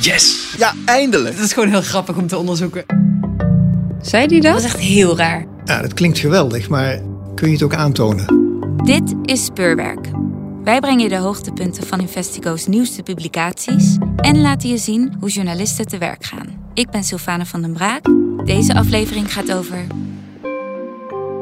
[0.00, 0.54] Yes!
[0.58, 1.34] Ja, eindelijk.
[1.34, 2.84] Het is gewoon heel grappig om te onderzoeken.
[4.02, 4.52] Zei die dat?
[4.52, 5.46] Dat is echt heel raar.
[5.64, 7.00] Ja, dat klinkt geweldig, maar
[7.34, 8.26] kun je het ook aantonen?
[8.84, 10.08] Dit is Speurwerk.
[10.64, 15.86] Wij brengen je de hoogtepunten van Investigo's nieuwste publicaties en laten je zien hoe journalisten
[15.86, 16.70] te werk gaan.
[16.74, 18.04] Ik ben Sylvane van den Braak.
[18.44, 19.86] Deze aflevering gaat over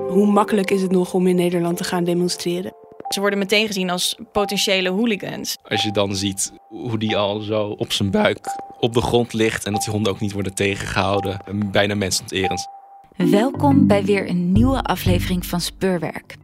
[0.08, 2.81] Hoe makkelijk is het nog om in Nederland te gaan demonstreren?
[3.12, 5.56] Ze worden meteen gezien als potentiële hooligans.
[5.62, 8.38] Als je dan ziet hoe die al zo op zijn buik
[8.80, 12.68] op de grond ligt en dat die honden ook niet worden tegengehouden, bijna mensonterend.
[13.16, 16.36] Welkom bij weer een nieuwe aflevering van Speurwerk.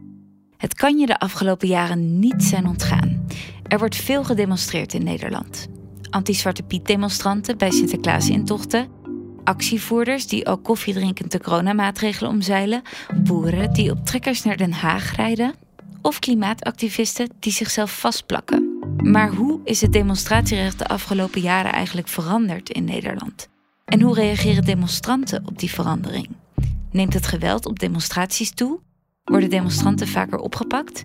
[0.57, 3.27] Het kan je de afgelopen jaren niet zijn ontgaan.
[3.67, 5.67] Er wordt veel gedemonstreerd in Nederland.
[6.09, 8.87] Anti-Zwarte Piet-demonstranten bij Sinterklaas-intochten,
[9.43, 12.81] actievoerders die al koffiedrinkend de coronamaatregelen omzeilen,
[13.23, 15.53] boeren die op trekkers naar Den Haag rijden,
[16.09, 18.79] of klimaatactivisten die zichzelf vastplakken.
[18.97, 23.47] Maar hoe is het demonstratierecht de afgelopen jaren eigenlijk veranderd in Nederland?
[23.85, 26.29] En hoe reageren demonstranten op die verandering?
[26.91, 28.79] Neemt het geweld op demonstraties toe?
[29.23, 31.03] Worden demonstranten vaker opgepakt?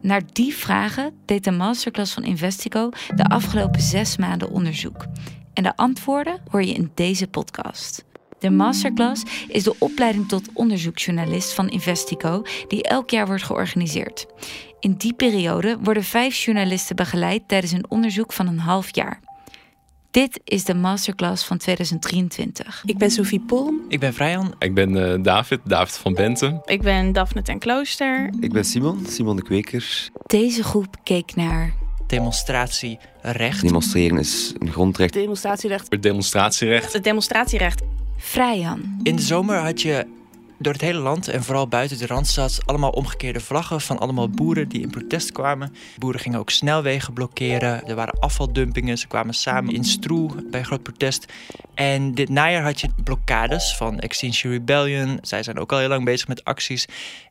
[0.00, 5.06] Naar die vragen deed de masterclass van Investigo de afgelopen zes maanden onderzoek.
[5.52, 8.04] En de antwoorden hoor je in deze podcast.
[8.42, 14.26] De masterclass is de opleiding tot onderzoeksjournalist van Investigo, die elk jaar wordt georganiseerd.
[14.80, 19.20] In die periode worden vijf journalisten begeleid tijdens een onderzoek van een half jaar.
[20.10, 22.82] Dit is de masterclass van 2023.
[22.86, 23.72] Ik ben Sophie Pol.
[23.88, 24.54] Ik ben Vrijan.
[24.58, 26.60] Ik ben eh, David, David van Benten.
[26.64, 28.30] Ik ben Daphne ten Klooster.
[28.40, 30.08] Ik ben Simon, Simon de Kweker.
[30.26, 31.74] Deze groep keek naar
[32.06, 33.60] Demonstratierecht.
[33.60, 35.12] Demonstreren is een grondrecht.
[35.12, 35.86] Demonstratierecht.
[35.88, 36.92] Het demonstratierecht.
[36.92, 37.82] Het demonstratierecht.
[38.16, 39.00] Vrijan.
[39.02, 40.06] In de zomer had je
[40.58, 44.68] door het hele land en vooral buiten de Randstad allemaal omgekeerde vlaggen van allemaal boeren
[44.68, 45.74] die in protest kwamen.
[45.98, 47.86] Boeren gingen ook snelwegen blokkeren.
[47.86, 48.98] Er waren afvaldumpingen.
[48.98, 51.32] Ze kwamen samen in Stroe bij een groot protest.
[51.74, 55.18] En dit najaar had je blokkades van Extinction Rebellion.
[55.22, 56.86] Zij zijn ook al heel lang bezig met acties.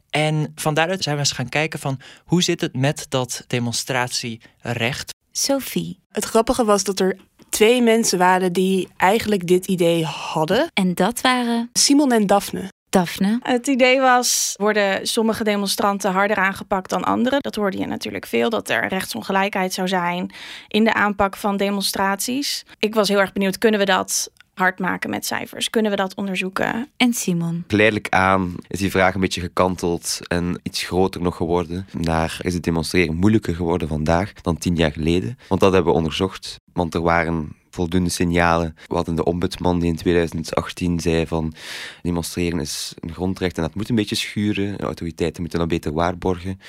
[0.10, 5.14] En van daaruit zijn we eens gaan kijken van hoe zit het met dat demonstratierecht.
[5.32, 6.00] Sophie.
[6.12, 7.18] Het grappige was dat er
[7.52, 10.68] twee mensen waren die eigenlijk dit idee hadden.
[10.74, 12.70] En dat waren Simon en Daphne.
[12.90, 17.42] Daphne, Het idee was, worden sommige demonstranten harder aangepakt dan anderen?
[17.42, 20.34] Dat hoorde je natuurlijk veel, dat er rechtsongelijkheid zou zijn
[20.68, 22.66] in de aanpak van demonstraties.
[22.80, 25.70] Ik was heel erg benieuwd, kunnen we dat hard maken met cijfers?
[25.70, 26.90] Kunnen we dat onderzoeken?
[26.98, 27.64] en Simon.
[27.68, 31.86] Geleidelijk aan is die vraag een beetje gekanteld en iets groter nog geworden.
[31.92, 35.38] Naar is het demonstreren moeilijker geworden vandaag dan tien jaar geleden.
[35.48, 36.60] Want dat hebben we onderzocht.
[36.74, 38.76] Want er waren voldoende signalen.
[38.88, 41.54] We hadden de ombudsman die in 2018 zei van
[42.02, 44.78] demonstreren is een grondrecht en dat moet een beetje schuren.
[44.78, 46.60] De autoriteiten moeten dat beter waarborgen.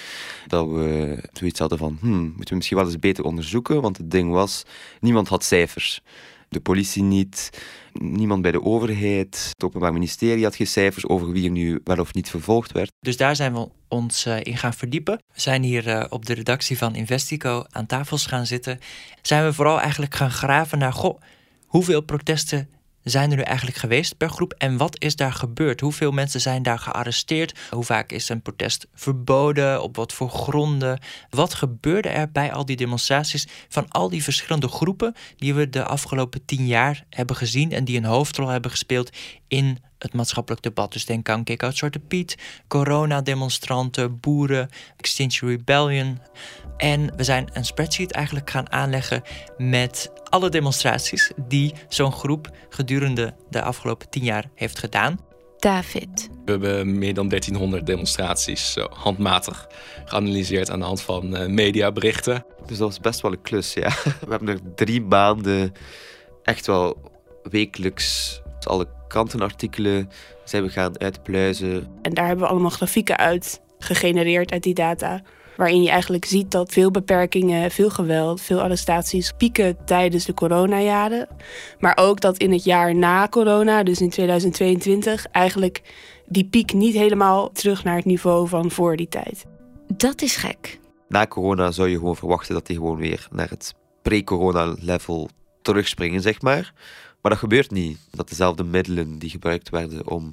[0.47, 4.11] Dat we zoiets hadden van, hmm, moeten we misschien wel eens beter onderzoeken, want het
[4.11, 4.63] ding was,
[5.01, 6.03] niemand had cijfers.
[6.53, 7.51] De politie niet,
[7.93, 11.99] niemand bij de overheid, het Openbaar Ministerie had geen cijfers over wie er nu wel
[11.99, 12.91] of niet vervolgd werd.
[13.01, 15.17] Dus daar zijn we ons eh, in gaan verdiepen.
[15.35, 18.79] We zijn hier eh, op de redactie van Investico aan tafels gaan zitten.
[19.23, 21.21] Zijn we vooral eigenlijk gaan graven naar, goh,
[21.67, 22.69] hoeveel protesten
[23.03, 25.81] zijn er nu eigenlijk geweest per groep en wat is daar gebeurd?
[25.81, 27.59] Hoeveel mensen zijn daar gearresteerd?
[27.71, 29.83] Hoe vaak is een protest verboden?
[29.83, 31.01] Op wat voor gronden?
[31.31, 35.85] Wat gebeurde er bij al die demonstraties van al die verschillende groepen die we de
[35.85, 39.11] afgelopen tien jaar hebben gezien en die een hoofdrol hebben gespeeld
[39.49, 40.93] in het maatschappelijk debat.
[40.93, 42.37] Dus denk aan Kick Out Zwarte Piet,
[42.69, 46.19] coronademonstranten, boeren, Extinction Rebellion.
[46.77, 49.23] En we zijn een spreadsheet eigenlijk gaan aanleggen
[49.57, 55.19] met alle demonstraties die zo'n groep gedurende de afgelopen tien jaar heeft gedaan.
[55.59, 56.29] David.
[56.45, 59.67] We hebben meer dan 1300 demonstraties zo handmatig
[60.05, 62.45] geanalyseerd aan de hand van eh, mediaberichten.
[62.67, 63.89] Dus dat was best wel een klus, ja.
[64.27, 65.73] We hebben er drie maanden
[66.43, 67.11] echt wel
[67.43, 70.11] wekelijks alle krantenartikelen
[70.45, 71.87] zijn we gaan uitpluizen.
[72.03, 75.23] En daar hebben we allemaal grafieken uit gegenereerd uit die data.
[75.57, 81.29] Waarin je eigenlijk ziet dat veel beperkingen, veel geweld, veel arrestaties pieken tijdens de coronajaren.
[81.79, 85.83] Maar ook dat in het jaar na corona, dus in 2022, eigenlijk
[86.27, 89.45] die piek niet helemaal terug naar het niveau van voor die tijd.
[89.97, 90.79] Dat is gek.
[91.09, 95.29] Na corona zou je gewoon verwachten dat die gewoon weer naar het pre-corona level
[95.63, 96.73] terugspringen, zeg maar.
[97.23, 97.99] Maar dat gebeurt niet.
[98.11, 100.33] Dat dezelfde middelen die gebruikt werden om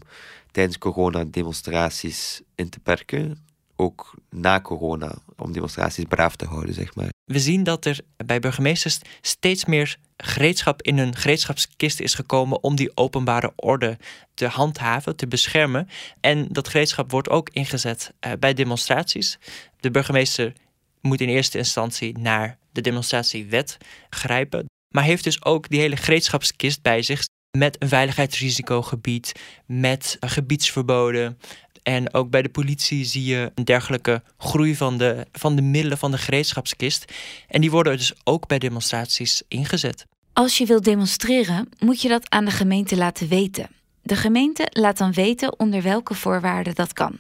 [0.52, 3.46] tijdens corona demonstraties in te perken,
[3.76, 7.10] ook na corona, om demonstraties braaf te houden, zeg maar.
[7.26, 12.76] We zien dat er bij burgemeesters steeds meer gereedschap in hun gereedschapskist is gekomen om
[12.76, 13.98] die openbare orde
[14.34, 15.90] te handhaven, te beschermen.
[16.20, 19.40] En dat gereedschap wordt ook ingezet eh, bij demonstraties.
[19.80, 20.54] De burgemeester
[21.02, 23.78] moet in eerste instantie naar de demonstratiewet
[24.10, 24.66] grijpen.
[24.90, 27.28] Maar heeft dus ook die hele gereedschapskist bij zich
[27.58, 29.32] met een veiligheidsrisicogebied,
[29.66, 31.40] met gebiedsverboden.
[31.84, 35.98] En ook bij de politie zie je een dergelijke groei van de, van de middelen
[35.98, 37.14] van de gereedschapskist.
[37.48, 40.06] En die worden dus ook bij demonstraties ingezet.
[40.34, 43.70] Als je wilt demonstreren, moet je dat aan de gemeente laten weten.
[44.02, 47.16] De gemeente laat dan weten onder welke voorwaarden dat kan.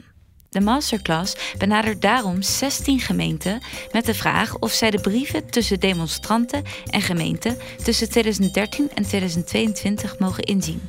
[0.49, 3.61] De masterclass benadert daarom 16 gemeenten
[3.91, 10.19] met de vraag of zij de brieven tussen demonstranten en gemeenten tussen 2013 en 2022
[10.19, 10.81] mogen inzien.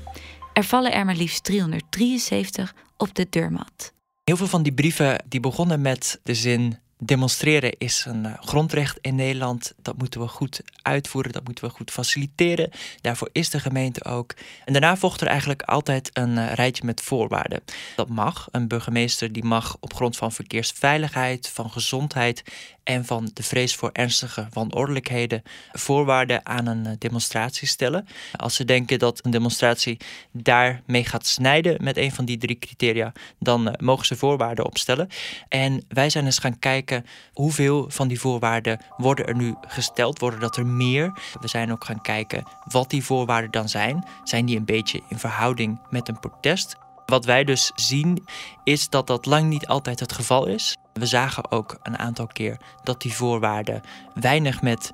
[0.53, 3.93] Er vallen er maar liefst 373 op de deurmat.
[4.25, 8.99] Heel veel van die brieven die begonnen met de zin Demonstreren is een eh, grondrecht
[9.00, 9.73] in Nederland.
[9.82, 12.70] Dat moeten we goed uitvoeren, dat moeten we goed faciliteren.
[13.00, 14.35] Daarvoor is de gemeente ook.
[14.64, 17.61] En daarna volgt er eigenlijk altijd een eh, rijtje met voorwaarden.
[17.97, 18.49] Dat mag.
[18.50, 22.43] Een burgemeester die mag op grond van verkeersveiligheid, van gezondheid
[22.85, 25.43] en van de vrees voor ernstige wanordelijkheden
[25.73, 28.06] voorwaarden aan een eh, demonstratie stellen.
[28.37, 29.97] Als ze denken dat een demonstratie
[30.32, 35.09] daarmee gaat snijden met een van die drie criteria, dan mogen ze voorwaarden opstellen.
[35.49, 40.41] En wij zijn eens gaan kijken hoeveel van die voorwaarden worden er nu gesteld, worden
[40.41, 41.12] dat er meer.
[41.41, 44.05] We zijn ook gaan kijken wat die voorwaarden dan zijn.
[44.25, 46.76] Zijn die een beetje in verhouding met een protest?
[47.06, 48.25] Wat wij dus zien
[48.65, 50.76] is dat dat lang niet altijd het geval is.
[50.93, 53.81] We zagen ook een aantal keer dat die voorwaarden
[54.15, 54.93] weinig met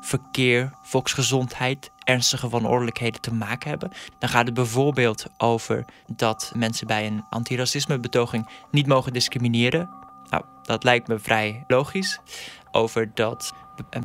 [0.00, 3.92] verkeer, volksgezondheid, ernstige wanordelijkheden te maken hebben.
[4.18, 9.88] Dan gaat het bijvoorbeeld over dat mensen bij een antiracismebetoging niet mogen discrimineren.
[10.28, 12.20] Nou, dat lijkt me vrij logisch.
[12.70, 13.52] Over dat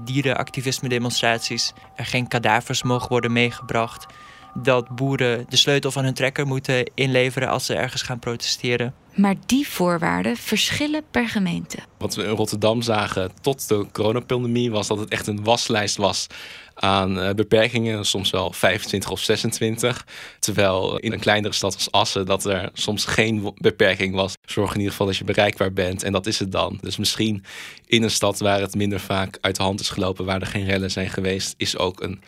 [0.03, 4.05] dierenactivisme demonstraties er geen kadavers mogen worden meegebracht.
[4.53, 8.93] Dat boeren de sleutel van hun trekker moeten inleveren als ze ergens gaan protesteren.
[9.15, 11.77] Maar die voorwaarden verschillen per gemeente.
[11.97, 16.27] Wat we in Rotterdam zagen tot de coronapandemie was dat het echt een waslijst was
[16.73, 20.05] aan eh, beperkingen, soms wel 25 of 26.
[20.39, 24.33] Terwijl in een kleinere stad als Assen dat er soms geen beperking was.
[24.45, 26.77] Zorg in ieder geval dat je bereikbaar bent en dat is het dan.
[26.81, 27.43] Dus misschien
[27.85, 30.65] in een stad waar het minder vaak uit de hand is gelopen, waar er geen
[30.65, 32.21] rellen zijn geweest, is ook een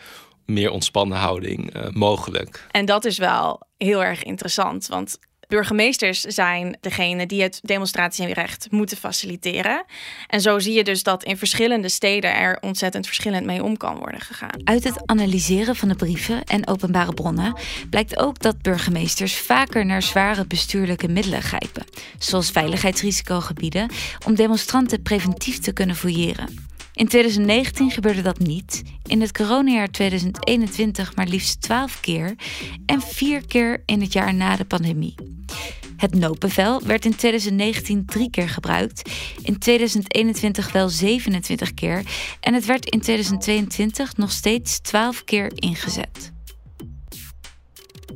[0.46, 2.66] meer ontspannen houding uh, mogelijk.
[2.70, 5.18] En dat is wel heel erg interessant, want
[5.48, 9.84] burgemeesters zijn degene die het demonstratierecht moeten faciliteren.
[10.26, 13.98] En zo zie je dus dat in verschillende steden er ontzettend verschillend mee om kan
[13.98, 14.60] worden gegaan.
[14.64, 17.56] Uit het analyseren van de brieven en openbare bronnen
[17.90, 21.84] blijkt ook dat burgemeesters vaker naar zware bestuurlijke middelen grijpen,
[22.18, 23.90] zoals veiligheidsrisicogebieden,
[24.26, 26.72] om demonstranten preventief te kunnen fouilleren.
[26.94, 28.82] In 2019 gebeurde dat niet.
[29.06, 32.34] In het coronajaar 2021 maar liefst 12 keer.
[32.86, 35.14] En 4 keer in het jaar na de pandemie.
[35.96, 39.10] Het noodbevel werd in 2019 drie keer gebruikt,
[39.42, 42.02] in 2021 wel 27 keer
[42.40, 46.33] en het werd in 2022 nog steeds 12 keer ingezet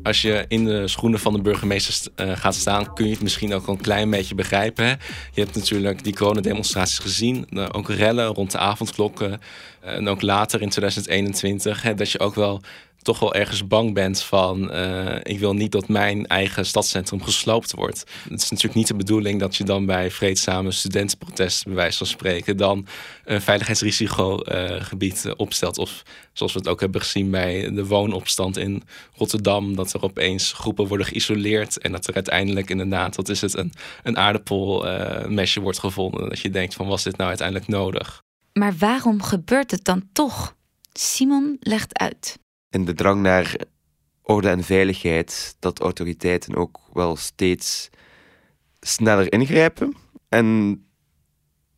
[0.09, 3.55] als je in de schoenen van de burgemeester uh, gaat staan, kun je het misschien
[3.55, 4.87] ook een klein beetje begrijpen.
[5.33, 9.41] Je hebt natuurlijk die coronademonstraties gezien, uh, ook rellen rond de avondklokken.
[9.85, 12.61] Uh, en ook later in 2021, hè, dat je ook wel
[13.03, 17.73] toch wel ergens bang bent van uh, ik wil niet dat mijn eigen stadscentrum gesloopt
[17.73, 18.05] wordt.
[18.29, 22.07] Het is natuurlijk niet de bedoeling dat je dan bij vreedzame studentenprotesten, bij wijze van
[22.07, 22.87] spreken, dan
[23.25, 25.79] een veiligheidsrisicogebied uh, opstelt.
[25.79, 26.03] Of
[26.33, 28.83] zoals we het ook hebben gezien bij de woonopstand in
[29.15, 33.57] Rotterdam, dat er opeens groepen worden geïsoleerd en dat er uiteindelijk inderdaad, wat is het,
[33.57, 33.73] een,
[34.03, 36.29] een aardappelmesje uh, wordt gevonden.
[36.29, 38.23] Dat je denkt van was dit nou uiteindelijk nodig?
[38.53, 40.57] Maar waarom gebeurt het dan toch?
[40.93, 42.39] Simon legt uit
[42.71, 43.57] in de drang naar
[44.23, 47.91] orde en veiligheid dat autoriteiten ook wel steeds
[48.81, 49.95] sneller ingrijpen.
[50.29, 50.79] En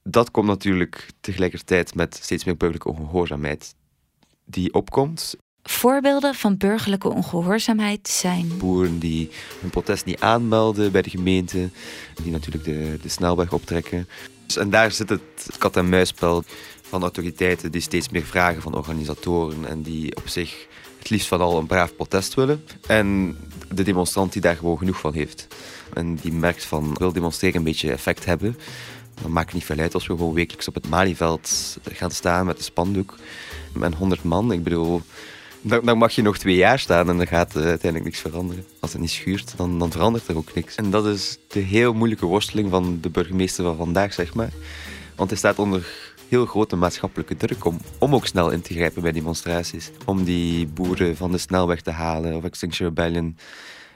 [0.02, 3.75] dat komt natuurlijk tegelijkertijd met steeds meer burgerlijke ongehoorzaamheid
[4.44, 5.37] die opkomt.
[5.62, 8.59] Voorbeelden van burgerlijke ongehoorzaamheid zijn.
[8.59, 9.30] Boeren die
[9.61, 11.70] hun protest niet aanmelden bij de gemeente,
[12.23, 14.09] die natuurlijk de, de snelweg optrekken.
[14.47, 16.44] Dus, en daar zit het kat-en-muisspel
[16.82, 20.66] van autoriteiten die steeds meer vragen van organisatoren en die op zich
[21.00, 22.64] het liefst van al een braaf protest willen.
[22.87, 23.37] En
[23.75, 25.47] de demonstrant die daar gewoon genoeg van heeft.
[25.95, 28.57] En die merkt van, wil demonstreren een beetje effect hebben.
[29.23, 32.47] Dan maakt het niet veel uit als we gewoon wekelijks op het Malieveld gaan staan
[32.47, 33.16] met een spandoek.
[33.73, 35.02] Met 100 man, ik bedoel...
[35.62, 38.64] Dan, mag je nog twee jaar staan en dan gaat uh, uiteindelijk niks veranderen.
[38.80, 40.75] Als het niet schuurt, dan, dan verandert er ook niks.
[40.75, 44.50] En dat is de heel moeilijke worsteling van de burgemeester van vandaag, zeg maar.
[45.16, 49.02] Want hij staat onder heel grote maatschappelijke druk om, om ook snel in te grijpen
[49.02, 49.90] bij demonstraties.
[50.04, 53.37] Om die boeren van de snelweg te halen of Extinction Rebellion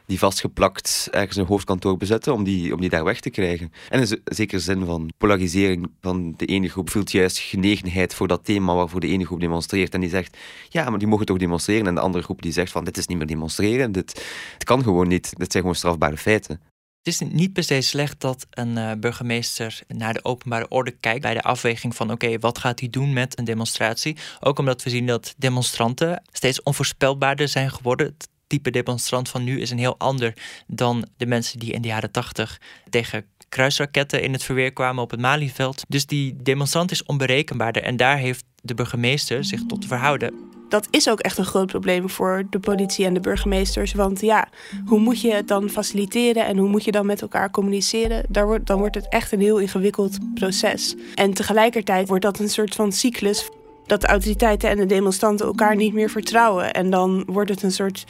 [0.06, 3.72] die vastgeplakt ergens een hoofdkantoor bezetten om die, om die daar weg te krijgen.
[3.88, 8.44] En in zekere zin van polarisering van de ene groep voelt juist genegenheid voor dat
[8.44, 9.94] thema waarvoor de ene groep demonstreert.
[9.94, 10.36] En die zegt,
[10.68, 11.86] ja, maar die mogen toch demonstreren.
[11.86, 14.24] En de andere groep die zegt van, dit is niet meer demonstreren, dit,
[14.58, 16.60] kan gewoon niet, dit zijn gewoon strafbare feiten.
[17.04, 21.23] Het is niet per se slecht dat een uh, burgemeester naar de openbare orde kijkt
[21.23, 24.16] bij de afweging van oké, wat gaat hij doen met een demonstratie?
[24.40, 28.06] Ook omdat we zien dat demonstranten steeds onvoorspelbaarder zijn geworden.
[28.06, 31.88] Het type demonstrant van nu is een heel ander dan de mensen die in de
[31.88, 35.84] jaren tachtig tegen kruisraketten in het verweer kwamen op het Malieveld.
[35.88, 40.88] Dus die demonstrant is onberekenbaarder en daar heeft de burgemeester zich tot te verhouden dat
[40.90, 43.92] is ook echt een groot probleem voor de politie en de burgemeesters.
[43.92, 44.48] Want ja,
[44.86, 48.24] hoe moet je het dan faciliteren en hoe moet je dan met elkaar communiceren?
[48.28, 50.94] Daar wordt, dan wordt het echt een heel ingewikkeld proces.
[51.14, 53.48] En tegelijkertijd wordt dat een soort van cyclus
[53.86, 56.72] dat de autoriteiten en de demonstranten elkaar niet meer vertrouwen.
[56.72, 58.04] En dan wordt het een soort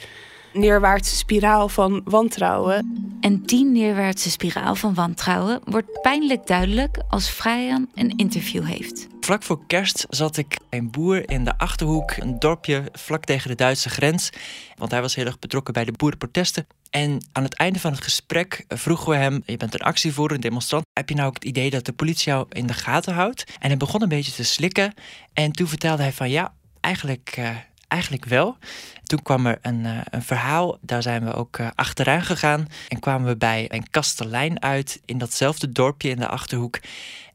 [0.57, 3.17] neerwaartse spiraal van wantrouwen.
[3.21, 9.07] En die neerwaartse spiraal van wantrouwen wordt pijnlijk duidelijk als Vrijan een interview heeft.
[9.19, 13.55] Vlak voor kerst zat ik een boer in de achterhoek, een dorpje vlak tegen de
[13.55, 14.29] Duitse grens.
[14.75, 16.67] Want hij was heel erg betrokken bij de boerenprotesten.
[16.89, 20.43] En aan het einde van het gesprek vroegen we hem: Je bent een actievoerder, een
[20.43, 20.85] demonstrant.
[20.93, 23.43] Heb je nou ook het idee dat de politie jou in de gaten houdt?
[23.59, 24.93] En hij begon een beetje te slikken.
[25.33, 27.35] En toen vertelde hij van ja, eigenlijk.
[27.39, 27.49] Uh,
[27.87, 28.57] eigenlijk wel.
[29.03, 32.67] Toen kwam er een, uh, een verhaal, daar zijn we ook uh, achteraan gegaan.
[32.87, 36.79] En kwamen we bij een kastelein uit in datzelfde dorpje in de achterhoek.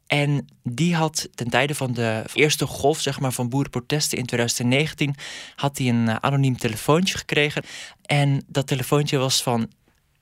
[0.07, 5.15] En die had ten tijde van de eerste golf zeg maar, van boerenprotesten in 2019...
[5.55, 7.63] had hij een uh, anoniem telefoontje gekregen.
[8.05, 9.69] En dat telefoontje was van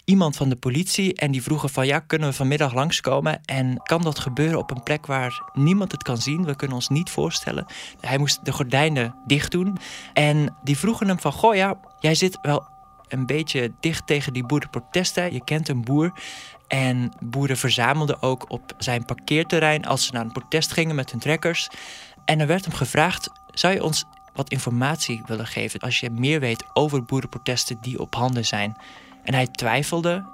[0.10, 4.02] iemand van de politie en die vroegen van ja, kunnen we vanmiddag langskomen en kan
[4.02, 6.46] dat gebeuren op een plek waar niemand het kan zien?
[6.46, 7.66] We kunnen ons niet voorstellen.
[8.00, 9.78] Hij moest de gordijnen dicht doen
[10.14, 12.68] en die vroegen hem van goh ja, jij zit wel
[13.08, 15.34] een beetje dicht tegen die boerenprotesten.
[15.34, 16.14] Je kent een boer.
[16.68, 21.20] En boeren verzamelden ook op zijn parkeerterrein als ze naar een protest gingen met hun
[21.20, 21.70] trekkers.
[22.26, 26.40] En er werd hem gevraagd: zou je ons wat informatie willen geven als je meer
[26.40, 28.76] weet over boerenprotesten die op handen zijn?
[29.30, 30.26] En hij twijfelde,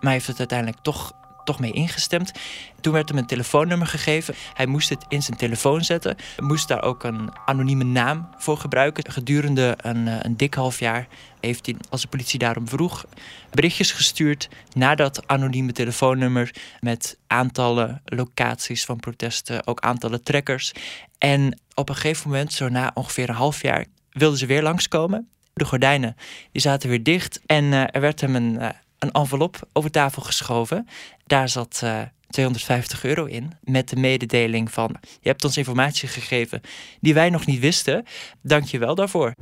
[0.00, 1.12] maar heeft het uiteindelijk toch,
[1.44, 2.32] toch mee ingestemd.
[2.80, 4.34] Toen werd hem een telefoonnummer gegeven.
[4.54, 6.16] Hij moest het in zijn telefoon zetten.
[6.38, 9.12] Moest daar ook een anonieme naam voor gebruiken.
[9.12, 11.06] Gedurende een, eh, een dik half jaar
[11.40, 13.04] heeft hij, als de politie daarom vroeg,
[13.50, 20.72] berichtjes gestuurd naar dat anonieme telefoonnummer met aantallen locaties van protesten, ook aantallen trekkers.
[21.18, 25.28] En op een gegeven moment, zo na ongeveer een half jaar, wilden ze weer langskomen.
[25.60, 26.16] De gordijnen
[26.52, 30.22] die zaten weer dicht en uh, er werd hem een, uh, een envelop over tafel
[30.22, 30.88] geschoven.
[31.26, 34.96] Daar zat uh, 250 euro in met de mededeling van...
[35.00, 36.60] je hebt ons informatie gegeven
[37.00, 38.04] die wij nog niet wisten.
[38.42, 39.34] Dank je wel daarvoor.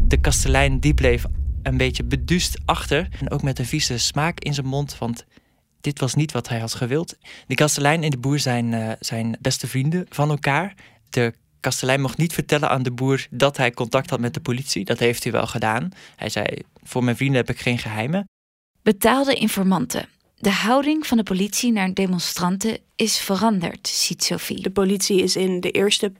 [0.00, 1.24] De kastelein die bleef
[1.62, 5.24] een beetje beduust achter en ook met een vieze smaak in zijn mond, want
[5.80, 7.18] dit was niet wat hij had gewild.
[7.46, 10.74] De kastelein en de boer zijn, zijn beste vrienden van elkaar.
[11.10, 11.34] De
[11.68, 14.84] kastelein mocht niet vertellen aan de boer dat hij contact had met de politie.
[14.84, 15.90] Dat heeft hij wel gedaan.
[16.16, 16.46] Hij zei:
[16.82, 18.28] Voor mijn vrienden heb ik geen geheimen.
[18.82, 20.08] Betaalde informanten.
[20.38, 24.62] De houding van de politie naar demonstranten is veranderd, ziet Sophie.
[24.62, 26.12] De politie is in de eerste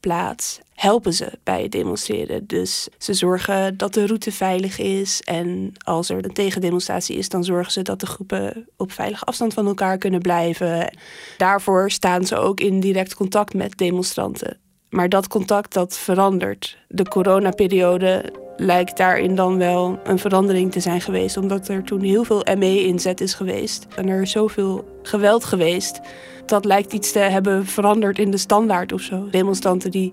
[0.00, 2.46] plaats helpen ze bij het demonstreren.
[2.46, 5.22] Dus ze zorgen dat de route veilig is.
[5.22, 9.54] En als er een tegendemonstratie is, dan zorgen ze dat de groepen op veilige afstand
[9.54, 10.96] van elkaar kunnen blijven.
[11.36, 14.58] Daarvoor staan ze ook in direct contact met demonstranten.
[14.94, 16.78] Maar dat contact dat verandert.
[16.88, 21.36] De coronaperiode lijkt daarin dan wel een verandering te zijn geweest.
[21.36, 23.86] Omdat er toen heel veel ME-inzet is geweest.
[23.96, 26.00] En er is zoveel geweld geweest.
[26.46, 29.28] Dat lijkt iets te hebben veranderd in de standaard of zo.
[29.30, 30.12] Demonstranten die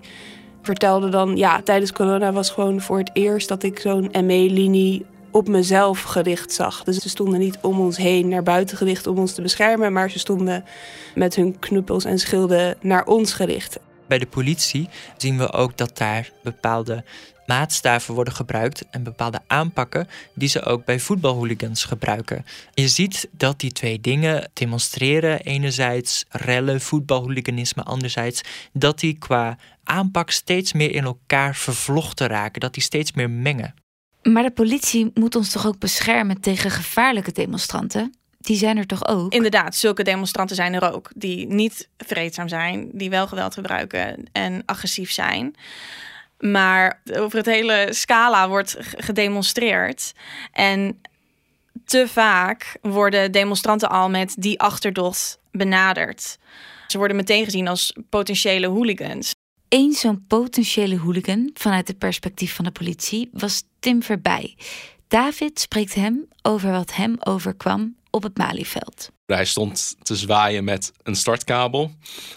[0.62, 1.38] vertelden dan...
[1.38, 6.54] ja, tijdens corona was gewoon voor het eerst dat ik zo'n ME-linie op mezelf gericht
[6.54, 6.84] zag.
[6.84, 9.94] Dus ze stonden niet om ons heen naar buiten gericht om ons te beschermen...
[9.94, 10.64] maar ze stonden
[11.16, 13.80] met hun knuppels en schilden naar ons gericht.
[14.12, 17.03] Bij de politie zien we ook dat daar bepaalde
[17.46, 22.46] maatstaven worden gebruikt en bepaalde aanpakken die ze ook bij voetbalhooligans gebruiken.
[22.74, 28.41] Je ziet dat die twee dingen, demonstreren enerzijds, rellen, voetbalhooliganisme anderzijds,
[28.74, 33.74] dat die qua aanpak steeds meer in elkaar vervlochten raken, dat die steeds meer mengen.
[34.22, 38.13] Maar de politie moet ons toch ook beschermen tegen gevaarlijke demonstranten?
[38.41, 39.33] Die zijn er toch ook?
[39.33, 41.12] Inderdaad, zulke demonstranten zijn er ook.
[41.15, 45.55] Die niet vreedzaam zijn, die wel geweld gebruiken en agressief zijn.
[46.39, 50.13] Maar over het hele scala wordt gedemonstreerd.
[50.51, 51.01] En
[51.86, 56.38] te vaak worden demonstranten al met die achterdocht benaderd.
[56.88, 59.31] Ze worden meteen gezien als potentiële hooligans.
[59.69, 64.57] Eén zo'n potentiële hooligan vanuit het perspectief van de politie was Tim Verbij.
[65.07, 69.12] David spreekt hem over wat hem overkwam op het Malieveld.
[69.25, 71.91] Hij stond te zwaaien met een startkabel.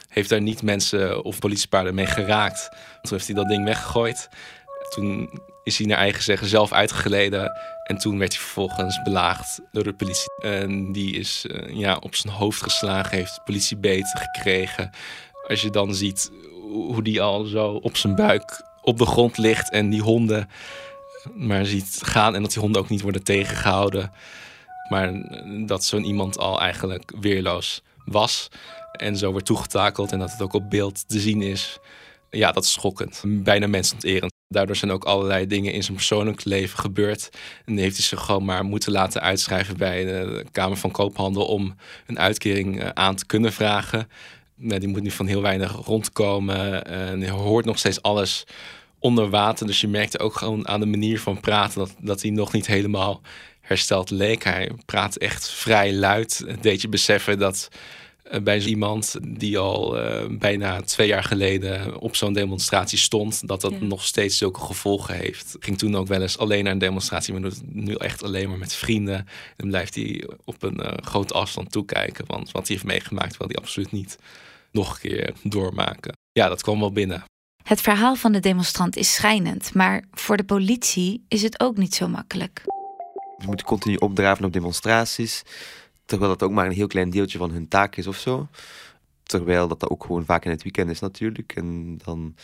[0.08, 2.68] Heeft daar niet mensen of politiepaarden mee geraakt.
[3.02, 4.28] Toen heeft hij dat ding weggegooid.
[4.90, 7.52] Toen is hij naar eigen zeggen zelf uitgeleden.
[7.84, 10.32] En toen werd hij vervolgens belaagd door de politie.
[10.42, 14.90] En die is uh, ja, op zijn hoofd geslagen, heeft politiebeten gekregen.
[15.48, 16.30] Als je dan ziet
[16.70, 20.48] hoe die al zo op zijn buik op de grond ligt en die honden
[21.34, 24.12] maar ziet gaan en dat die honden ook niet worden tegengehouden.
[24.88, 25.12] Maar
[25.66, 28.48] dat zo'n iemand al eigenlijk weerloos was
[28.92, 31.78] en zo wordt toegetakeld en dat het ook op beeld te zien is.
[32.30, 33.22] Ja, dat is schokkend.
[33.26, 34.32] Bijna mensonterend.
[34.48, 37.28] Daardoor zijn ook allerlei dingen in zijn persoonlijk leven gebeurd.
[37.64, 41.74] En heeft hij zich gewoon maar moeten laten uitschrijven bij de Kamer van Koophandel om
[42.06, 44.08] een uitkering eh, aan te kunnen vragen.
[44.56, 46.84] Die moet nu van heel weinig rondkomen.
[46.86, 48.46] En hij hoort nog steeds alles
[48.98, 49.66] onder water.
[49.66, 52.66] Dus je merkte ook gewoon aan de manier van praten dat, dat hij nog niet
[52.66, 53.20] helemaal
[53.64, 54.44] hersteld leek.
[54.44, 56.42] Hij praat echt vrij luid.
[56.46, 57.68] Het deed je beseffen dat
[58.32, 63.60] uh, bij iemand die al uh, bijna twee jaar geleden op zo'n demonstratie stond, dat
[63.60, 63.86] dat ja.
[63.86, 65.56] nog steeds zulke gevolgen heeft.
[65.58, 68.48] Ging toen ook wel eens alleen naar een demonstratie, maar doet het nu echt alleen
[68.48, 69.26] maar met vrienden.
[69.56, 72.24] En blijft hij op een uh, grote afstand toekijken.
[72.26, 74.18] Want wat hij heeft meegemaakt, wil hij absoluut niet
[74.70, 76.16] nog een keer doormaken.
[76.32, 77.24] Ja, dat kwam wel binnen.
[77.62, 81.94] Het verhaal van de demonstrant is schijnend, maar voor de politie is het ook niet
[81.94, 82.62] zo makkelijk.
[83.38, 85.42] Ze moeten continu opdraven op demonstraties,
[86.04, 88.48] terwijl dat ook maar een heel klein deeltje van hun taak is of zo.
[89.22, 91.56] Terwijl dat, dat ook gewoon vaak in het weekend is natuurlijk.
[91.56, 92.34] En dan,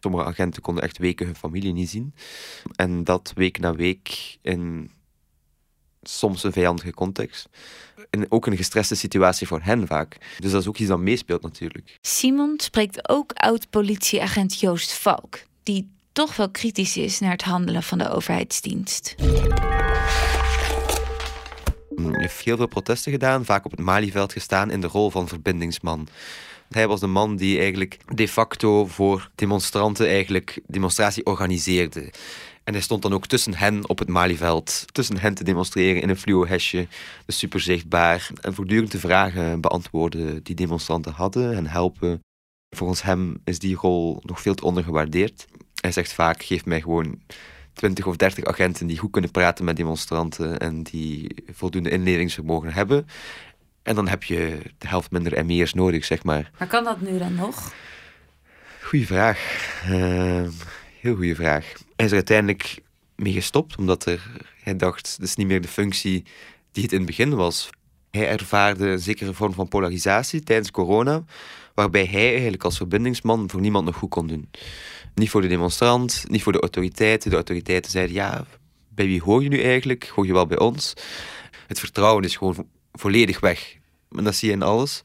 [0.00, 2.14] sommige agenten konden echt weken hun familie niet zien.
[2.76, 4.90] En dat week na week in
[6.02, 7.48] soms een vijandige context.
[8.10, 10.16] En ook een gestreste situatie voor hen vaak.
[10.38, 11.98] Dus dat is ook iets dat meespeelt natuurlijk.
[12.00, 17.98] Simon spreekt ook oud-politieagent Joost Valk, die toch wel kritisch is naar het handelen van
[17.98, 19.14] de overheidsdienst.
[22.04, 25.28] Hij heeft heel veel protesten gedaan, vaak op het Malieveld gestaan in de rol van
[25.28, 26.08] verbindingsman.
[26.68, 32.12] Hij was de man die eigenlijk de facto voor demonstranten eigenlijk demonstratie organiseerde.
[32.64, 36.08] En hij stond dan ook tussen hen op het Malieveld, tussen hen te demonstreren in
[36.08, 36.86] een fluo hesje,
[37.26, 38.30] dus super zichtbaar.
[38.40, 42.20] En voortdurend de vragen beantwoorden die demonstranten hadden en helpen.
[42.76, 45.46] Volgens hem is die rol nog veel te ondergewaardeerd.
[45.80, 47.20] Hij zegt vaak, geef mij gewoon
[47.80, 53.06] 20 of 30 agenten die goed kunnen praten met demonstranten en die voldoende inlevingsvermogen hebben.
[53.82, 56.50] En dan heb je de helft minder ME'ers nodig, zeg maar.
[56.58, 57.74] Maar kan dat nu dan nog?
[58.82, 59.38] Goeie vraag.
[59.90, 60.48] Uh,
[61.00, 61.72] heel goede vraag.
[61.96, 62.78] Hij is er uiteindelijk
[63.16, 64.30] mee gestopt, omdat er,
[64.62, 66.24] hij dacht, dat is niet meer de functie
[66.72, 67.70] die het in het begin was.
[68.10, 71.24] Hij ervaarde een zekere vorm van polarisatie tijdens corona,
[71.74, 74.50] waarbij hij eigenlijk als verbindingsman voor niemand nog goed kon doen.
[75.20, 77.30] Niet voor de demonstrant, niet voor de autoriteiten.
[77.30, 78.44] De autoriteiten zeiden, ja,
[78.88, 80.12] bij wie hoor je nu eigenlijk?
[80.14, 80.94] Hoor je wel bij ons?
[81.66, 83.76] Het vertrouwen is gewoon volledig weg.
[84.16, 85.02] En dat zie je in alles.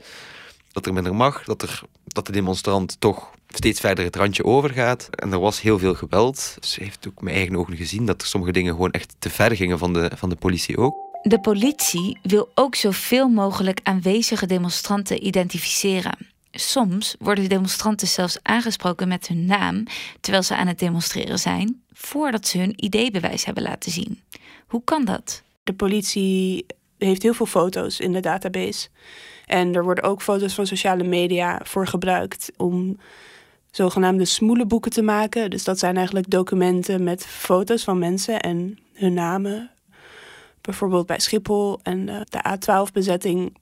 [0.71, 5.09] Dat er minder mag, dat, er, dat de demonstrant toch steeds verder het randje overgaat.
[5.09, 6.57] En er was heel veel geweld.
[6.61, 9.55] Ze heeft ook met eigen ogen gezien dat er sommige dingen gewoon echt te ver
[9.55, 10.95] gingen van de, van de politie ook.
[11.21, 16.33] De politie wil ook zoveel mogelijk aanwezige demonstranten identificeren.
[16.57, 19.83] Soms worden de demonstranten zelfs aangesproken met hun naam
[20.19, 24.21] terwijl ze aan het demonstreren zijn, voordat ze hun ID-bewijs hebben laten zien.
[24.67, 25.43] Hoe kan dat?
[25.63, 26.65] De politie
[26.97, 28.87] heeft heel veel foto's in de database.
[29.45, 32.99] En er worden ook foto's van sociale media voor gebruikt om
[33.71, 35.49] zogenaamde smoelenboeken te maken.
[35.49, 39.71] Dus dat zijn eigenlijk documenten met foto's van mensen en hun namen.
[40.61, 43.53] Bijvoorbeeld bij Schiphol en de A12-bezetting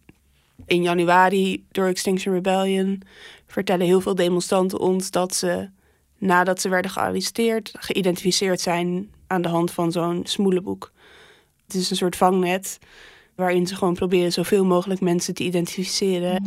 [0.65, 3.01] in januari door Extinction Rebellion
[3.47, 5.69] vertellen heel veel demonstranten ons dat ze
[6.17, 10.91] nadat ze werden gearresteerd, geïdentificeerd zijn aan de hand van zo'n smoelenboek.
[11.65, 12.79] Het is een soort vangnet
[13.35, 16.43] waarin ze gewoon proberen zoveel mogelijk mensen te identificeren.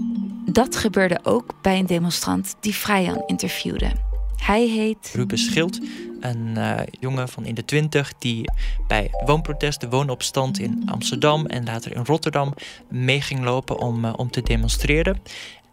[0.53, 3.90] Dat gebeurde ook bij een demonstrant die Vrijan interviewde.
[4.37, 5.11] Hij heet...
[5.14, 5.81] Ruben Schild,
[6.29, 8.12] een uh, jongen van in de twintig...
[8.19, 8.51] die
[8.87, 11.47] bij woonprotesten, woonopstand in Amsterdam...
[11.47, 12.55] en later in Rotterdam
[12.89, 15.21] mee ging lopen om, uh, om te demonstreren.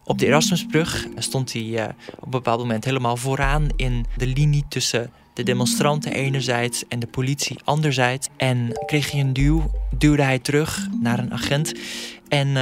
[0.04, 1.84] Op de Erasmusbrug stond hij uh,
[2.16, 3.68] op een bepaald moment helemaal vooraan...
[3.76, 8.28] in de linie tussen de demonstranten enerzijds en de politie anderzijds.
[8.36, 11.72] En kreeg hij een duw, duwde hij terug naar een agent
[12.28, 12.52] en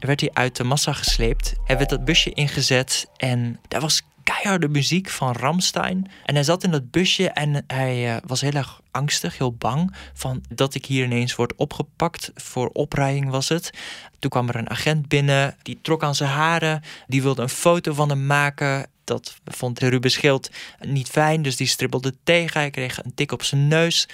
[0.00, 1.54] werd hij uit de massa gesleept.
[1.64, 6.10] Hij werd dat busje ingezet en daar was keiharde muziek van Ramstein.
[6.24, 9.94] En hij zat in dat busje en hij uh, was heel erg angstig, heel bang
[10.14, 12.30] van dat ik hier ineens word opgepakt.
[12.34, 13.70] Voor opruiing was het.
[14.18, 17.92] Toen kwam er een agent binnen, die trok aan zijn haren, die wilde een foto
[17.92, 18.86] van hem maken.
[19.04, 22.60] Dat vond Ruben Schild niet fijn, dus die stribbelde tegen.
[22.60, 24.08] Hij kreeg een tik op zijn neus.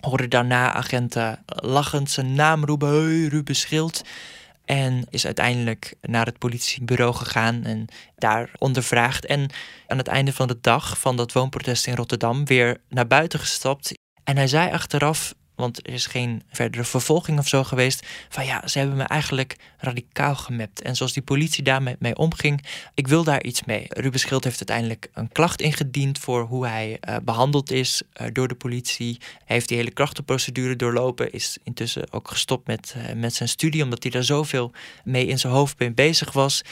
[0.00, 4.02] hoorde daarna agenten lachend zijn naam roepen: Hey, Ruben Schild.
[4.64, 7.84] En is uiteindelijk naar het politiebureau gegaan en
[8.16, 9.26] daar ondervraagd.
[9.26, 9.50] En
[9.86, 13.92] aan het einde van de dag van dat woonprotest in Rotterdam weer naar buiten gestapt.
[14.24, 18.06] En hij zei achteraf want er is geen verdere vervolging of zo geweest.
[18.28, 20.82] Van ja, ze hebben me eigenlijk radicaal gemapt.
[20.82, 22.64] En zoals die politie daarmee mee omging,
[22.94, 23.86] ik wil daar iets mee.
[23.88, 28.48] Ruben Schild heeft uiteindelijk een klacht ingediend voor hoe hij uh, behandeld is uh, door
[28.48, 29.18] de politie.
[29.20, 31.32] Hij heeft die hele klachtenprocedure doorlopen.
[31.32, 34.72] Is intussen ook gestopt met, uh, met zijn studie, omdat hij daar zoveel
[35.04, 36.62] mee in zijn hoofd mee bezig was.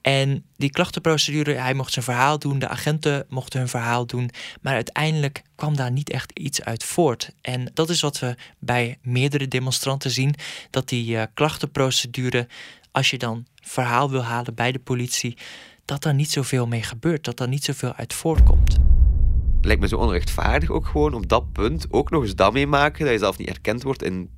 [0.00, 4.30] En die klachtenprocedure, hij mocht zijn verhaal doen, de agenten mochten hun verhaal doen,
[4.60, 7.30] maar uiteindelijk kwam daar niet echt iets uit voort.
[7.40, 10.34] En dat is wat we bij meerdere demonstranten zien,
[10.70, 12.46] dat die uh, klachtenprocedure,
[12.92, 15.36] als je dan verhaal wil halen bij de politie,
[15.84, 18.76] dat daar niet zoveel mee gebeurt, dat daar niet zoveel uit voortkomt.
[19.62, 23.12] Lijkt me zo onrechtvaardig ook gewoon op dat punt ook nog eens dat meemaken, dat
[23.12, 24.30] je zelf niet erkend wordt in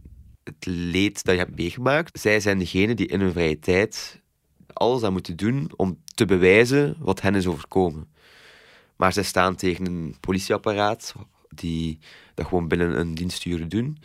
[0.44, 2.20] het leed dat je hebt meegemaakt.
[2.20, 4.19] Zij zijn degene die in hun vrije tijd
[4.72, 8.08] alles aan moeten doen om te bewijzen wat hen is overkomen.
[8.96, 11.14] Maar zij staan tegen een politieapparaat
[11.48, 11.98] die
[12.34, 13.98] dat gewoon binnen een diensturen doen.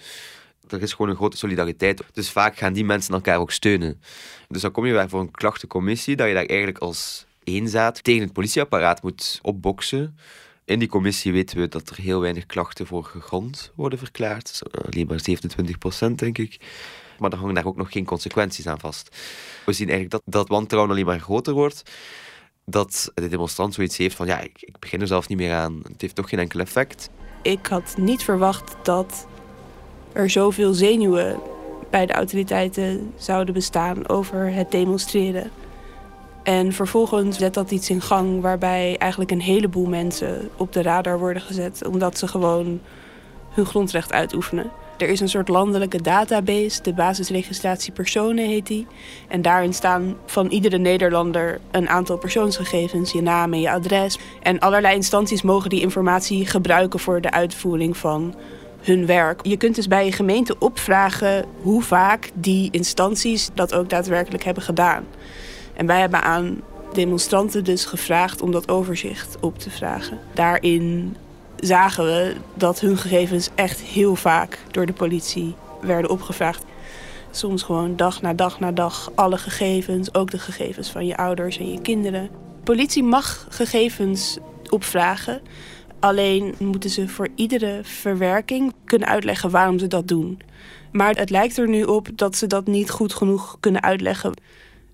[0.69, 2.03] Er is gewoon een grote solidariteit.
[2.13, 4.01] Dus vaak gaan die mensen elkaar ook steunen.
[4.47, 8.21] Dus dan kom je weer voor een klachtencommissie, dat je daar eigenlijk als eenzaad tegen
[8.21, 10.17] het politieapparaat moet opboksen.
[10.65, 14.61] In die commissie weten we dat er heel weinig klachten voor gegrond worden verklaard.
[14.85, 16.59] Alleen maar 27 procent, denk ik.
[17.19, 19.15] Maar dan hangen daar ook nog geen consequenties aan vast.
[19.65, 21.91] We zien eigenlijk dat dat wantrouwen alleen maar groter wordt.
[22.65, 25.81] Dat de demonstrant zoiets heeft van ja, ik, ik begin er zelf niet meer aan.
[25.83, 27.09] Het heeft toch geen enkel effect.
[27.41, 29.27] Ik had niet verwacht dat
[30.11, 31.39] er zoveel zenuwen
[31.89, 35.51] bij de autoriteiten zouden bestaan over het demonstreren.
[36.43, 41.19] En vervolgens zet dat iets in gang waarbij eigenlijk een heleboel mensen op de radar
[41.19, 42.81] worden gezet, omdat ze gewoon
[43.49, 44.71] hun grondrecht uitoefenen.
[44.97, 48.87] Er is een soort landelijke database, de basisregistratie personen heet die.
[49.27, 54.17] En daarin staan van iedere Nederlander een aantal persoonsgegevens, je naam en je adres.
[54.41, 58.35] En allerlei instanties mogen die informatie gebruiken voor de uitvoering van
[58.81, 59.45] hun werk.
[59.45, 64.63] Je kunt dus bij je gemeente opvragen hoe vaak die instanties dat ook daadwerkelijk hebben
[64.63, 65.05] gedaan.
[65.73, 66.61] En wij hebben aan
[66.93, 70.19] demonstranten dus gevraagd om dat overzicht op te vragen.
[70.33, 71.15] Daarin
[71.65, 76.63] zagen we dat hun gegevens echt heel vaak door de politie werden opgevraagd.
[77.31, 81.57] Soms gewoon dag na dag na dag alle gegevens, ook de gegevens van je ouders
[81.57, 82.29] en je kinderen.
[82.63, 84.37] Politie mag gegevens
[84.69, 85.41] opvragen,
[85.99, 90.39] alleen moeten ze voor iedere verwerking kunnen uitleggen waarom ze dat doen.
[90.91, 94.33] Maar het lijkt er nu op dat ze dat niet goed genoeg kunnen uitleggen.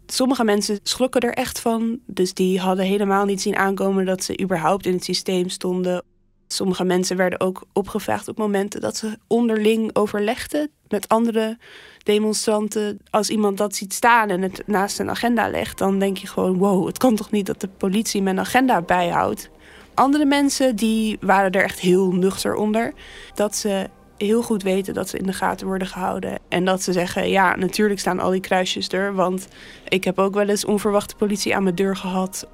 [0.06, 4.42] Sommige mensen schrokken er echt van, dus die hadden helemaal niet zien aankomen dat ze
[4.42, 6.04] überhaupt in het systeem stonden.
[6.52, 11.58] Sommige mensen werden ook opgevraagd op momenten dat ze onderling overlegden met andere
[12.04, 13.00] demonstranten.
[13.10, 16.58] Als iemand dat ziet staan en het naast een agenda legt, dan denk je gewoon:
[16.58, 19.50] wow, het kan toch niet dat de politie mijn agenda bijhoudt.
[19.94, 22.94] Andere mensen die waren er echt heel nuchter onder.
[23.34, 26.40] Dat ze heel goed weten dat ze in de gaten worden gehouden.
[26.50, 29.16] En dat ze zeggen: ja, natuurlijk staan al die kruisjes er.
[29.16, 29.48] Want
[29.88, 32.48] ik heb ook wel eens onverwachte politie aan mijn deur gehad.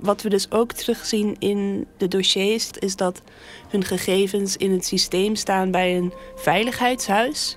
[0.00, 3.22] Wat we dus ook terugzien in de dossiers is dat
[3.68, 7.56] hun gegevens in het systeem staan bij een veiligheidshuis.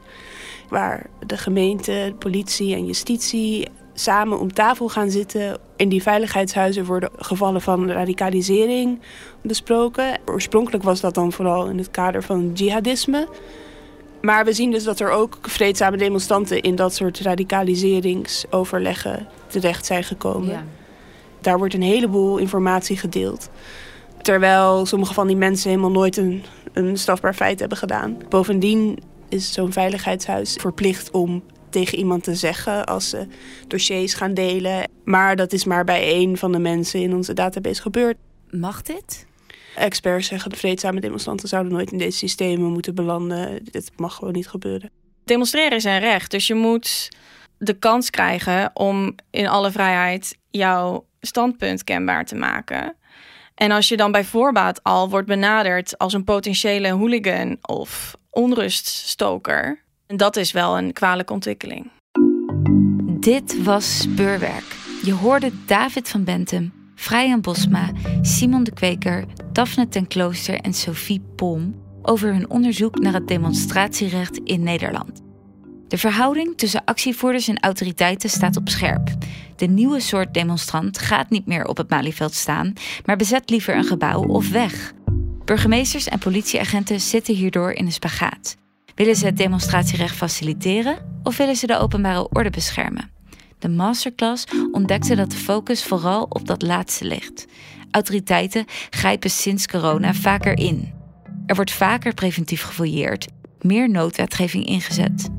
[0.70, 5.58] Waar de gemeente, politie en justitie samen om tafel gaan zitten.
[5.76, 9.00] In die veiligheidshuizen worden gevallen van radicalisering
[9.42, 10.20] besproken.
[10.26, 13.28] Oorspronkelijk was dat dan vooral in het kader van jihadisme.
[14.22, 20.04] Maar we zien dus dat er ook vreedzame demonstranten in dat soort radicaliseringsoverleggen terecht zijn
[20.04, 20.70] gekomen.
[21.48, 23.50] Daar wordt een heleboel informatie gedeeld.
[24.22, 28.18] Terwijl sommige van die mensen helemaal nooit een, een strafbaar feit hebben gedaan.
[28.30, 33.28] Bovendien is zo'n veiligheidshuis verplicht om tegen iemand te zeggen als ze
[33.68, 34.90] dossiers gaan delen.
[35.04, 38.18] Maar dat is maar bij één van de mensen in onze database gebeurd.
[38.50, 39.26] Mag dit?
[39.76, 43.64] Experts zeggen de vreedzame demonstranten zouden nooit in deze systemen moeten belanden.
[43.64, 44.92] Dit mag gewoon niet gebeuren.
[45.24, 47.10] Demonstreren is een recht, dus je moet
[47.58, 52.96] de kans krijgen om in alle vrijheid jouw standpunt kenbaar te maken.
[53.56, 59.84] En als je dan bij voorbaat al wordt benaderd als een potentiële hooligan of onruststoker,
[60.08, 61.92] dat is wel een kwalijke ontwikkeling.
[63.20, 64.76] Dit was Speurwerk.
[65.04, 71.22] Je hoorde David van Bentum, Vrijan Bosma, Simon de Kweker, Daphne ten Klooster en Sophie
[71.36, 75.22] Pom over hun onderzoek naar het demonstratierecht in Nederland.
[75.88, 79.10] De verhouding tussen actievoerders en autoriteiten staat op scherp.
[79.58, 82.74] De nieuwe soort demonstrant gaat niet meer op het Malieveld staan,
[83.06, 84.94] maar bezet liever een gebouw of weg.
[85.46, 88.58] Burgemeesters en politieagenten zitten hierdoor in een spagaat.
[88.96, 93.12] Willen ze het demonstratierecht faciliteren of willen ze de openbare orde beschermen?
[93.60, 97.46] De masterclass ontdekte dat de focus vooral op dat laatste ligt.
[97.92, 100.94] Autoriteiten grijpen sinds corona vaker in.
[101.46, 103.28] Er wordt vaker preventief gefouilleerd,
[103.62, 105.30] meer noodwetgeving ingezet.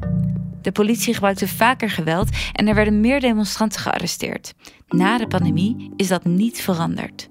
[0.68, 4.54] De politie gebruikte vaker geweld en er werden meer demonstranten gearresteerd.
[4.88, 7.28] Na de pandemie is dat niet veranderd.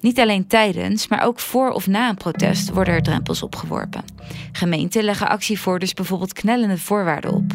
[0.00, 4.04] Niet alleen tijdens, maar ook voor of na een protest worden er drempels opgeworpen.
[4.52, 7.54] Gemeenten leggen actievoerders bijvoorbeeld knellende voorwaarden op.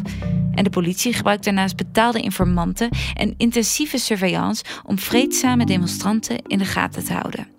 [0.54, 6.64] En de politie gebruikt daarnaast betaalde informanten en intensieve surveillance om vreedzame demonstranten in de
[6.64, 7.57] gaten te houden.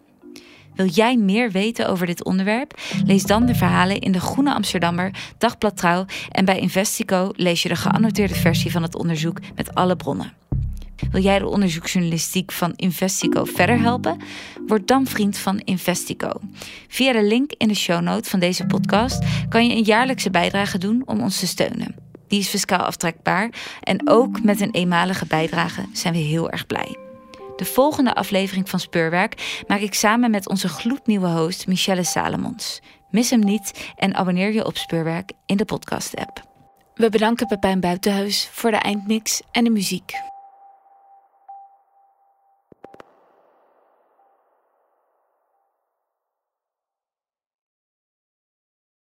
[0.80, 2.80] Wil jij meer weten over dit onderwerp?
[3.06, 7.70] Lees dan de verhalen in de Groene Amsterdammer, Dagblad Trouw en bij Investico lees je
[7.70, 10.34] de geannoteerde versie van het onderzoek met alle bronnen.
[11.12, 14.18] Wil jij de onderzoeksjournalistiek van Investico verder helpen?
[14.68, 16.32] Word dan vriend van Investico.
[16.88, 21.04] Via de link in de shownote van deze podcast kan je een jaarlijkse bijdrage doen
[21.06, 21.96] om ons te steunen.
[22.28, 23.50] Die is fiscaal aftrekbaar
[23.82, 27.09] en ook met een eenmalige bijdrage zijn we heel erg blij.
[27.60, 32.82] De volgende aflevering van Speurwerk maak ik samen met onze gloednieuwe host Michelle Salomons.
[33.10, 36.44] Mis hem niet en abonneer je op Speurwerk in de podcast-app.
[36.94, 40.29] We bedanken Pepijn Buitenhuis voor de eindmix en de muziek.